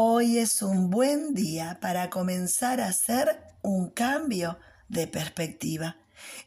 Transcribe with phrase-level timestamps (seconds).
[0.00, 4.56] Hoy es un buen día para comenzar a hacer un cambio
[4.88, 5.96] de perspectiva.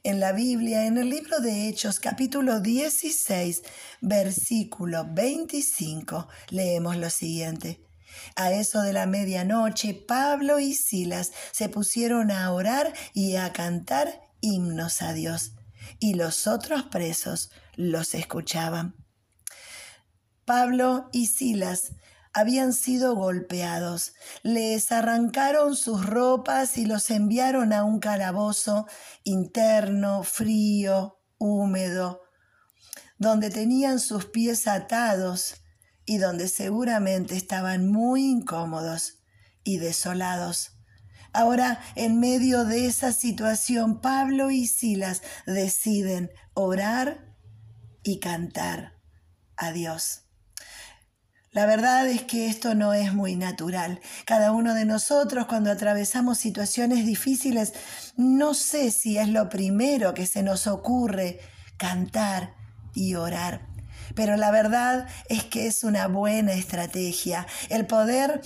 [0.03, 3.61] En la Biblia, en el libro de Hechos, capítulo 16,
[3.99, 7.85] versículo 25, leemos lo siguiente.
[8.37, 14.21] A eso de la medianoche, Pablo y Silas se pusieron a orar y a cantar
[14.39, 15.55] himnos a Dios,
[15.99, 18.95] y los otros presos los escuchaban.
[20.45, 21.91] Pablo y Silas
[22.33, 24.13] habían sido golpeados.
[24.43, 28.87] Les arrancaron sus ropas y los enviaron a un calabozo
[29.23, 32.21] interno, frío, húmedo,
[33.17, 35.55] donde tenían sus pies atados
[36.05, 39.19] y donde seguramente estaban muy incómodos
[39.63, 40.77] y desolados.
[41.33, 47.35] Ahora, en medio de esa situación, Pablo y Silas deciden orar
[48.03, 48.99] y cantar
[49.55, 50.30] a Dios.
[51.53, 53.99] La verdad es que esto no es muy natural.
[54.23, 57.73] Cada uno de nosotros cuando atravesamos situaciones difíciles,
[58.15, 61.41] no sé si es lo primero que se nos ocurre
[61.75, 62.53] cantar
[62.93, 63.67] y orar.
[64.15, 68.39] Pero la verdad es que es una buena estrategia el poder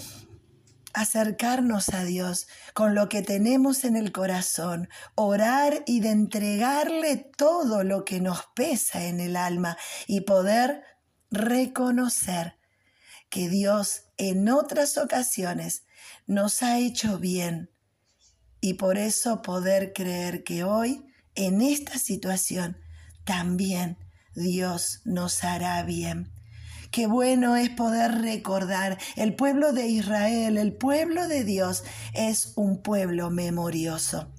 [0.96, 7.84] acercarnos a Dios con lo que tenemos en el corazón, orar y de entregarle todo
[7.84, 10.82] lo que nos pesa en el alma y poder
[11.30, 12.56] reconocer
[13.30, 15.84] que Dios en otras ocasiones
[16.28, 17.70] nos ha hecho bien
[18.62, 22.78] y por eso poder creer que hoy, en esta situación,
[23.24, 23.98] también
[24.34, 26.32] Dios nos hará bien.
[26.92, 32.82] Qué bueno es poder recordar, el pueblo de Israel, el pueblo de Dios, es un
[32.82, 34.32] pueblo memorioso.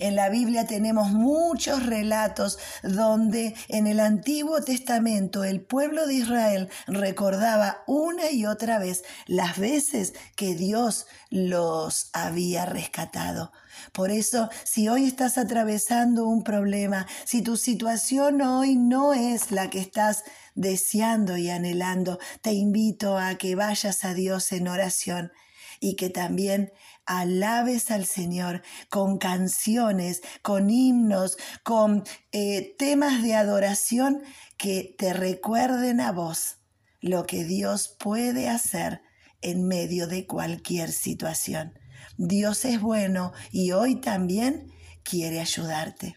[0.00, 6.70] En la Biblia tenemos muchos relatos donde en el Antiguo Testamento el pueblo de Israel
[6.86, 13.52] recordaba una y otra vez las veces que Dios los había rescatado.
[13.92, 19.68] Por eso, si hoy estás atravesando un problema, si tu situación hoy no es la
[19.68, 20.24] que estás
[20.54, 25.30] deseando y anhelando, te invito a que vayas a Dios en oración
[25.80, 26.72] y que también
[27.06, 34.22] alabes al Señor con canciones, con himnos, con eh, temas de adoración
[34.56, 36.58] que te recuerden a vos
[37.00, 39.00] lo que Dios puede hacer
[39.40, 41.78] en medio de cualquier situación.
[42.18, 44.70] Dios es bueno y hoy también
[45.02, 46.16] quiere ayudarte.